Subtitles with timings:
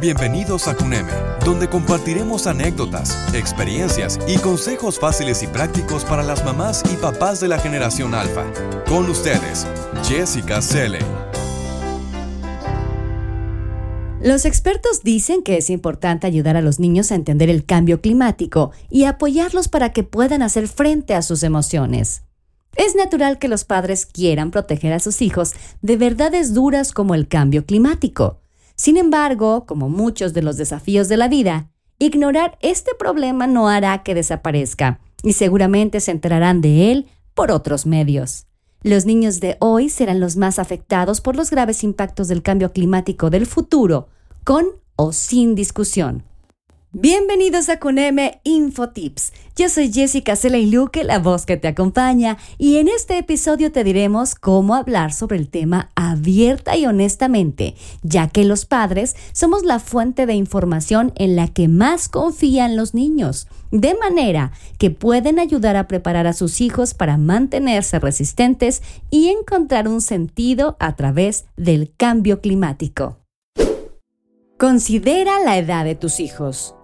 [0.00, 1.12] Bienvenidos a CUNEME,
[1.44, 7.48] donde compartiremos anécdotas, experiencias y consejos fáciles y prácticos para las mamás y papás de
[7.48, 8.46] la generación alfa.
[8.88, 9.66] Con ustedes,
[10.02, 11.00] Jessica Selle.
[14.22, 18.70] Los expertos dicen que es importante ayudar a los niños a entender el cambio climático
[18.88, 22.22] y apoyarlos para que puedan hacer frente a sus emociones.
[22.74, 27.28] Es natural que los padres quieran proteger a sus hijos de verdades duras como el
[27.28, 28.40] cambio climático.
[28.80, 34.02] Sin embargo, como muchos de los desafíos de la vida, ignorar este problema no hará
[34.02, 38.46] que desaparezca y seguramente se enterarán de él por otros medios.
[38.82, 43.28] Los niños de hoy serán los más afectados por los graves impactos del cambio climático
[43.28, 44.08] del futuro,
[44.44, 44.64] con
[44.96, 46.22] o sin discusión.
[46.92, 49.32] Bienvenidos a Coneme Infotips.
[49.54, 54.34] Yo soy Jessica Luque, la voz que te acompaña, y en este episodio te diremos
[54.34, 60.26] cómo hablar sobre el tema abierta y honestamente, ya que los padres somos la fuente
[60.26, 65.86] de información en la que más confían los niños, de manera que pueden ayudar a
[65.86, 72.40] preparar a sus hijos para mantenerse resistentes y encontrar un sentido a través del cambio
[72.40, 73.18] climático.
[74.58, 76.74] Considera la edad de tus hijos.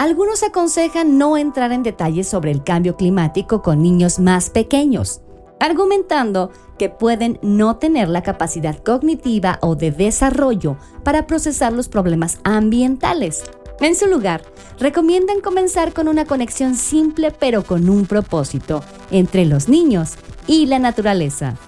[0.00, 5.20] Algunos aconsejan no entrar en detalles sobre el cambio climático con niños más pequeños,
[5.58, 12.38] argumentando que pueden no tener la capacidad cognitiva o de desarrollo para procesar los problemas
[12.44, 13.44] ambientales.
[13.80, 14.40] En su lugar,
[14.78, 20.14] recomiendan comenzar con una conexión simple pero con un propósito entre los niños
[20.46, 21.58] y la naturaleza.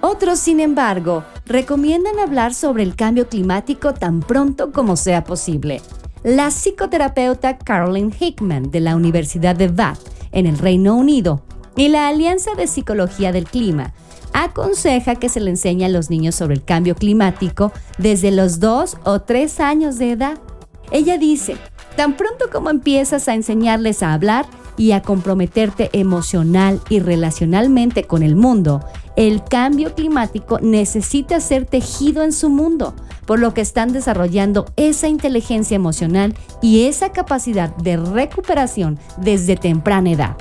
[0.00, 5.82] Otros, sin embargo, recomiendan hablar sobre el cambio climático tan pronto como sea posible,
[6.22, 10.00] la psicoterapeuta Caroline Hickman de la Universidad de Bath
[10.32, 11.42] en el Reino Unido
[11.76, 13.92] y la Alianza de Psicología del Clima
[14.32, 18.98] aconseja que se le enseñe a los niños sobre el cambio climático desde los 2
[19.04, 20.38] o 3 años de edad.
[20.90, 21.56] Ella dice,
[21.96, 24.46] tan pronto como empiezas a enseñarles a hablar
[24.78, 28.80] y a comprometerte emocional y relacionalmente con el mundo,
[29.16, 32.94] el cambio climático necesita ser tejido en su mundo,
[33.26, 40.12] por lo que están desarrollando esa inteligencia emocional y esa capacidad de recuperación desde temprana
[40.12, 40.36] edad.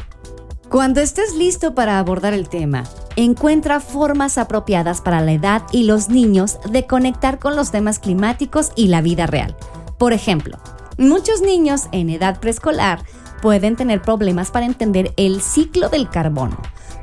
[0.70, 2.84] Cuando estés listo para abordar el tema,
[3.16, 8.72] encuentra formas apropiadas para la edad y los niños de conectar con los temas climáticos
[8.76, 9.56] y la vida real.
[9.98, 10.58] Por ejemplo,
[10.98, 13.00] muchos niños en edad preescolar
[13.42, 16.58] pueden tener problemas para entender el ciclo del carbono,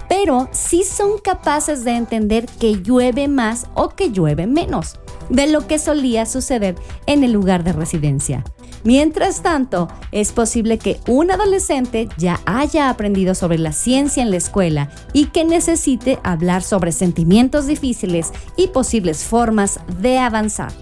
[0.08, 5.66] pero sí son capaces de entender que llueve más o que llueve menos de lo
[5.66, 8.44] que solía suceder en el lugar de residencia.
[8.84, 14.36] Mientras tanto, es posible que un adolescente ya haya aprendido sobre la ciencia en la
[14.36, 20.72] escuela y que necesite hablar sobre sentimientos difíciles y posibles formas de avanzar.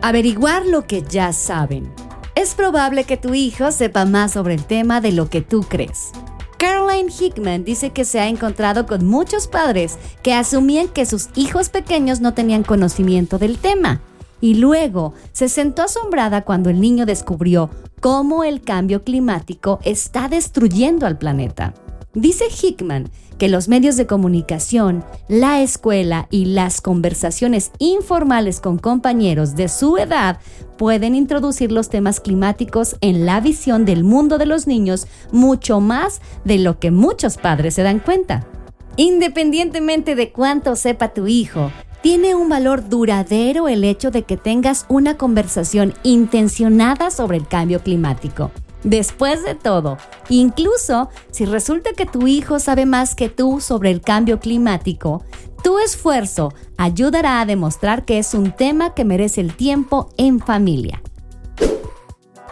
[0.00, 1.92] Averiguar lo que ya saben.
[2.38, 6.12] Es probable que tu hijo sepa más sobre el tema de lo que tú crees.
[6.56, 11.68] Caroline Hickman dice que se ha encontrado con muchos padres que asumían que sus hijos
[11.68, 14.02] pequeños no tenían conocimiento del tema.
[14.40, 21.06] Y luego se sentó asombrada cuando el niño descubrió cómo el cambio climático está destruyendo
[21.06, 21.74] al planeta.
[22.18, 29.54] Dice Hickman que los medios de comunicación, la escuela y las conversaciones informales con compañeros
[29.54, 30.40] de su edad
[30.76, 36.20] pueden introducir los temas climáticos en la visión del mundo de los niños mucho más
[36.44, 38.48] de lo que muchos padres se dan cuenta.
[38.96, 41.70] Independientemente de cuánto sepa tu hijo,
[42.02, 47.80] tiene un valor duradero el hecho de que tengas una conversación intencionada sobre el cambio
[47.80, 48.50] climático.
[48.84, 54.00] Después de todo, incluso si resulta que tu hijo sabe más que tú sobre el
[54.00, 55.24] cambio climático,
[55.62, 61.02] tu esfuerzo ayudará a demostrar que es un tema que merece el tiempo en familia.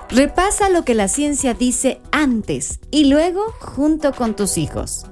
[0.08, 5.06] Repasa lo que la ciencia dice antes y luego junto con tus hijos.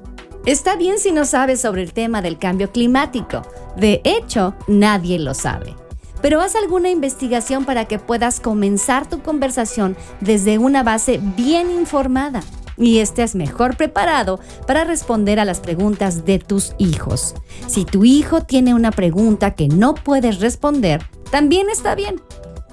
[0.47, 3.43] Está bien si no sabes sobre el tema del cambio climático.
[3.77, 5.75] De hecho, nadie lo sabe
[6.25, 12.43] pero haz alguna investigación para que puedas comenzar tu conversación desde una base bien informada
[12.79, 17.35] y estés mejor preparado para responder a las preguntas de tus hijos.
[17.67, 22.23] Si tu hijo tiene una pregunta que no puedes responder, también está bien.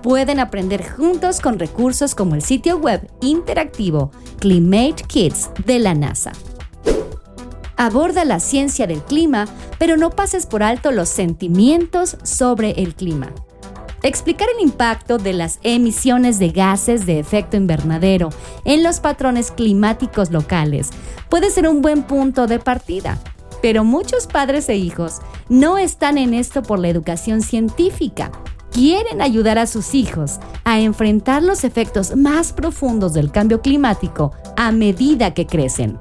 [0.01, 6.31] Pueden aprender juntos con recursos como el sitio web interactivo Climate Kids de la NASA
[7.85, 9.47] aborda la ciencia del clima,
[9.79, 13.33] pero no pases por alto los sentimientos sobre el clima.
[14.03, 18.29] Explicar el impacto de las emisiones de gases de efecto invernadero
[18.65, 20.89] en los patrones climáticos locales
[21.29, 23.19] puede ser un buen punto de partida,
[23.61, 25.19] pero muchos padres e hijos
[25.49, 28.31] no están en esto por la educación científica.
[28.71, 34.71] quieren ayudar a sus hijos a enfrentar los efectos más profundos del cambio climático a
[34.71, 35.97] medida que crecen.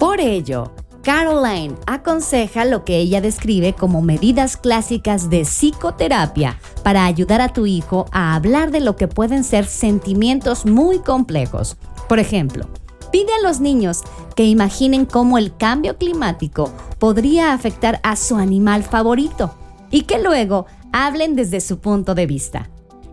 [0.00, 0.72] Por ello,
[1.02, 7.66] Caroline aconseja lo que ella describe como medidas clásicas de psicoterapia para ayudar a tu
[7.66, 11.76] hijo a hablar de lo que pueden ser sentimientos muy complejos.
[12.08, 12.66] Por ejemplo,
[13.10, 14.02] pide a los niños
[14.36, 19.54] que imaginen cómo el cambio climático podría afectar a su animal favorito
[19.90, 22.70] y que luego hablen desde su punto de vista.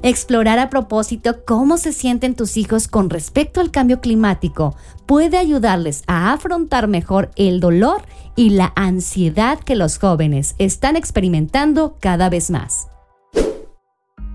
[0.07, 4.75] Explorar a propósito cómo se sienten tus hijos con respecto al cambio climático
[5.07, 8.03] puede ayudarles a afrontar mejor el dolor
[8.35, 12.87] y la ansiedad que los jóvenes están experimentando cada vez más.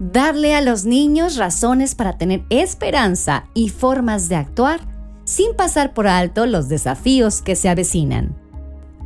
[0.00, 4.80] Darle a los niños razones para tener esperanza y formas de actuar
[5.22, 8.36] sin pasar por alto los desafíos que se avecinan.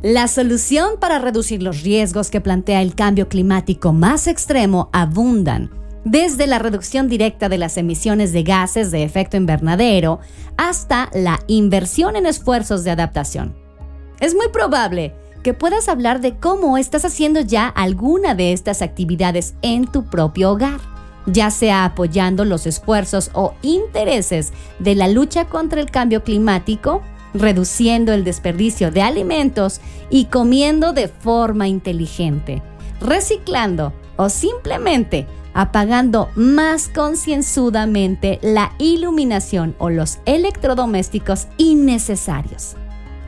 [0.01, 6.47] La solución para reducir los riesgos que plantea el cambio climático más extremo abundan, desde
[6.47, 10.19] la reducción directa de las emisiones de gases de efecto invernadero
[10.55, 13.53] hasta la inversión en esfuerzos de adaptación.
[14.21, 15.13] Es muy probable
[15.43, 20.51] que puedas hablar de cómo estás haciendo ya alguna de estas actividades en tu propio
[20.51, 20.79] hogar,
[21.25, 27.01] ya sea apoyando los esfuerzos o intereses de la lucha contra el cambio climático
[27.35, 32.61] reduciendo el desperdicio de alimentos y comiendo de forma inteligente,
[33.01, 42.75] reciclando o simplemente apagando más concienzudamente la iluminación o los electrodomésticos innecesarios.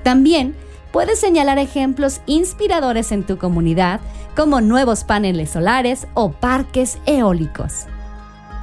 [0.03, 0.55] También
[0.91, 4.01] puedes señalar ejemplos inspiradores en tu comunidad
[4.35, 7.85] como nuevos paneles solares o parques eólicos.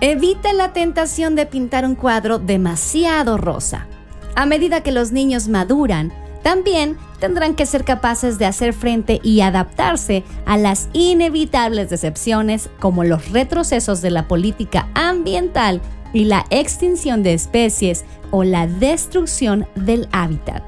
[0.00, 3.88] Evita la tentación de pintar un cuadro demasiado rosa
[4.36, 6.12] a medida que los niños maduran,
[6.44, 13.02] también tendrán que ser capaces de hacer frente y adaptarse a las inevitables decepciones como
[13.02, 15.80] los retrocesos de la política ambiental
[16.12, 20.62] y la extinción de especies o la destrucción del hábitat.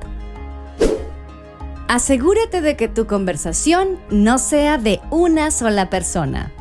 [1.88, 6.52] Asegúrate de que tu conversación no sea de una sola persona.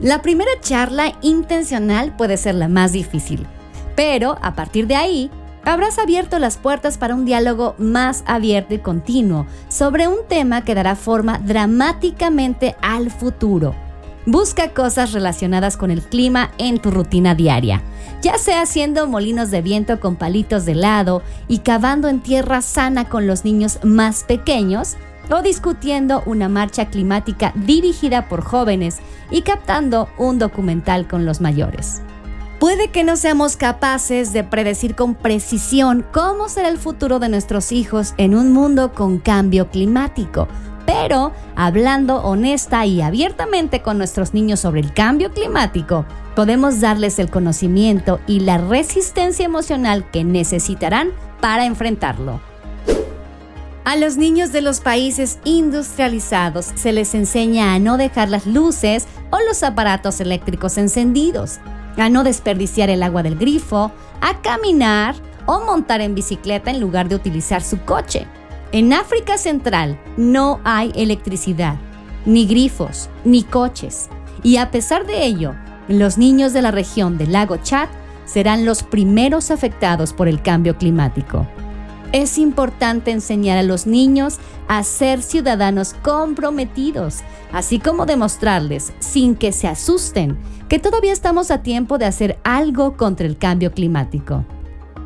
[0.00, 3.46] La primera charla intencional puede ser la más difícil,
[3.94, 5.30] pero a partir de ahí
[5.72, 10.74] habrás abierto las puertas para un diálogo más abierto y continuo sobre un tema que
[10.74, 13.74] dará forma dramáticamente al futuro.
[14.26, 17.82] Busca cosas relacionadas con el clima en tu rutina diaria,
[18.20, 23.08] ya sea haciendo molinos de viento con palitos de helado y cavando en tierra sana
[23.08, 24.96] con los niños más pequeños,
[25.30, 28.98] o discutiendo una marcha climática dirigida por jóvenes
[29.30, 32.00] y captando un documental con los mayores.
[32.58, 37.70] Puede que no seamos capaces de predecir con precisión cómo será el futuro de nuestros
[37.70, 40.48] hijos en un mundo con cambio climático,
[40.84, 47.30] pero hablando honesta y abiertamente con nuestros niños sobre el cambio climático, podemos darles el
[47.30, 52.40] conocimiento y la resistencia emocional que necesitarán para enfrentarlo.
[53.84, 59.06] A los niños de los países industrializados se les enseña a no dejar las luces
[59.30, 61.60] o los aparatos eléctricos encendidos
[61.98, 65.14] a no desperdiciar el agua del grifo, a caminar
[65.46, 68.26] o montar en bicicleta en lugar de utilizar su coche.
[68.72, 71.76] En África Central no hay electricidad,
[72.26, 74.08] ni grifos, ni coches.
[74.42, 75.54] Y a pesar de ello,
[75.88, 77.88] los niños de la región del lago Chad
[78.26, 81.46] serán los primeros afectados por el cambio climático.
[82.12, 87.18] Es importante enseñar a los niños a ser ciudadanos comprometidos,
[87.52, 90.38] así como demostrarles, sin que se asusten,
[90.68, 94.46] que todavía estamos a tiempo de hacer algo contra el cambio climático.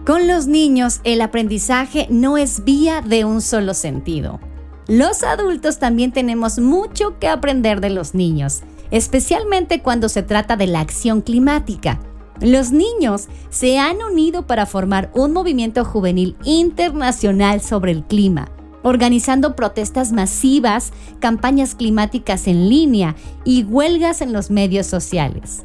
[0.07, 4.41] Con los niños, el aprendizaje no es vía de un solo sentido.
[4.87, 10.67] Los adultos también tenemos mucho que aprender de los niños, especialmente cuando se trata de
[10.67, 12.01] la acción climática.
[12.41, 18.49] Los niños se han unido para formar un movimiento juvenil internacional sobre el clima,
[18.83, 25.65] organizando protestas masivas, campañas climáticas en línea y huelgas en los medios sociales.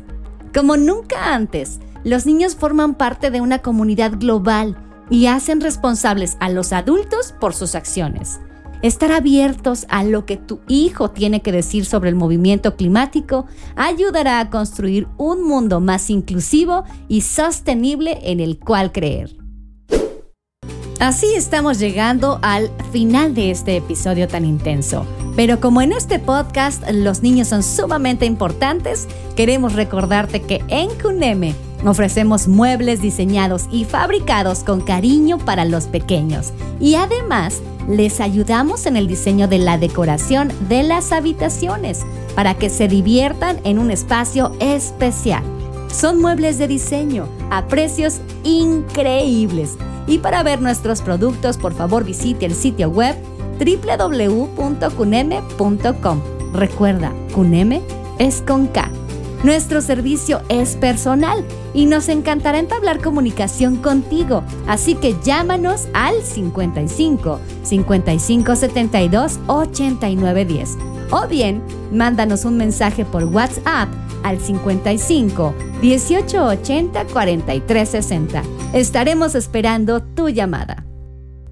[0.53, 4.77] Como nunca antes, los niños forman parte de una comunidad global
[5.09, 8.39] y hacen responsables a los adultos por sus acciones.
[8.81, 14.39] Estar abiertos a lo que tu hijo tiene que decir sobre el movimiento climático ayudará
[14.39, 19.35] a construir un mundo más inclusivo y sostenible en el cual creer.
[20.99, 25.05] Así estamos llegando al final de este episodio tan intenso.
[25.35, 31.53] Pero como en este podcast los niños son sumamente importantes, queremos recordarte que en CUNEME
[31.85, 38.97] Ofrecemos muebles diseñados y fabricados con cariño para los pequeños y además les ayudamos en
[38.97, 42.01] el diseño de la decoración de las habitaciones
[42.35, 45.43] para que se diviertan en un espacio especial.
[45.91, 49.77] Son muebles de diseño a precios increíbles.
[50.05, 53.15] Y para ver nuestros productos, por favor visite el sitio web
[53.59, 56.21] www.cuneme.com.
[56.53, 57.81] Recuerda, Cuneme
[58.19, 58.91] es con K.
[59.47, 61.41] Nuestro servicio es personal
[61.73, 64.43] y nos encantará entablar comunicación contigo.
[64.67, 70.77] Así que llámanos al 55 55 72 89 10
[71.11, 71.63] o bien
[71.93, 73.87] mándanos un mensaje por WhatsApp
[74.23, 78.43] al 55 1880 43 60.
[78.73, 80.83] Estaremos esperando tu llamada.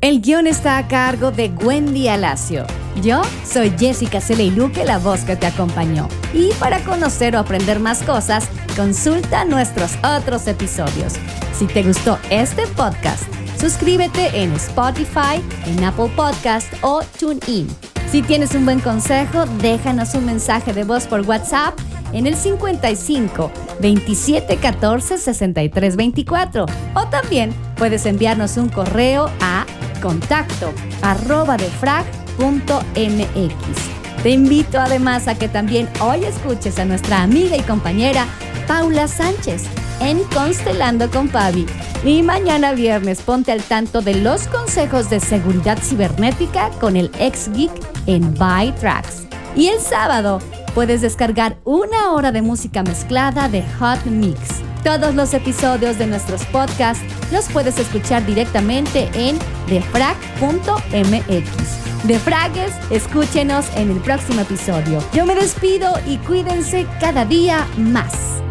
[0.06, 2.68] El guion está a cargo de Wendy Alacio.
[3.02, 4.20] Yo soy Jessica
[4.56, 6.08] Luque, la voz que te acompañó.
[6.32, 11.14] Y para conocer o aprender más cosas, consulta nuestros otros episodios.
[11.58, 13.24] Si te gustó este podcast,
[13.60, 17.68] suscríbete en Spotify, en Apple Podcast o TuneIn.
[18.12, 21.80] Si tienes un buen consejo, déjanos un mensaje de voz por WhatsApp
[22.14, 29.66] en el 55 27 14 63 24 o también puedes enviarnos un correo a
[30.06, 30.72] contacto
[31.02, 31.58] arroba
[34.22, 38.28] Te invito además a que también hoy escuches a nuestra amiga y compañera
[38.68, 39.64] Paula Sánchez
[40.02, 41.66] en Constelando con Pavi.
[42.04, 47.52] Y mañana viernes ponte al tanto de los consejos de seguridad cibernética con el ex
[47.54, 47.72] geek
[48.06, 49.24] en By Tracks.
[49.56, 50.40] Y el sábado
[50.76, 54.62] puedes descargar una hora de música mezclada de Hot Mix.
[54.84, 60.26] Todos los episodios de nuestros podcasts los puedes escuchar directamente en defrag.mx.
[62.06, 65.04] Defragues, escúchenos en el próximo episodio.
[65.14, 68.45] Yo me despido y cuídense cada día más.